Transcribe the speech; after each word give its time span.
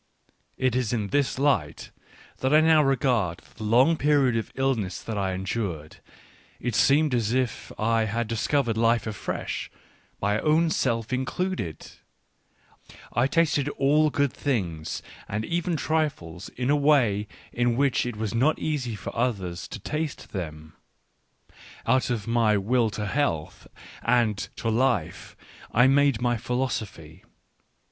It 0.57 0.75
is 0.75 0.93
in 0.93 1.09
this 1.09 1.37
light 1.37 1.91
that 2.37 2.51
I 2.51 2.59
now 2.59 2.81
regard 2.81 3.43
the 3.57 3.63
long 3.63 3.97
period 3.97 4.35
of 4.35 4.51
illness 4.55 4.99
that 5.03 5.15
I 5.15 5.33
endured: 5.33 5.97
it 6.59 6.73
seemed 6.73 7.13
as 7.13 7.33
if 7.33 7.71
I 7.77 8.05
had 8.05 8.27
discovered 8.27 8.77
life 8.77 9.05
afresh, 9.05 9.69
my 10.19 10.39
own 10.39 10.71
self 10.71 11.13
included. 11.13 11.91
I 13.13 13.27
tasted 13.27 13.69
all 13.69 14.09
good 14.09 14.33
things 14.33 15.03
and 15.29 15.45
even 15.45 15.77
trifles 15.77 16.49
in 16.49 16.71
a 16.71 16.75
way 16.75 17.27
in 17.53 17.75
which 17.77 18.03
it 18.03 18.15
was 18.15 18.33
not 18.33 18.57
easy 18.57 18.95
for 18.95 19.15
others 19.15 19.67
to 19.67 19.77
taste 19.79 20.31
them— 20.31 20.73
out 21.85 22.09
of 22.09 22.25
my 22.25 22.57
Will 22.57 22.89
to 22.89 23.05
Health 23.05 23.67
and 24.01 24.35
to 24.55 24.67
Life 24.69 25.37
I 25.71 25.85
made 25.85 25.85
my 25.85 25.85
Digitized 25.85 25.85
by 25.85 25.85
Google 25.85 25.85
WHY 25.85 25.85
I 25.85 25.85
AM 25.85 25.89
SO 25.91 26.01
WISE 26.01 26.17
1 26.17 26.37
3 26.37 26.43
philosophy. 26.47 27.23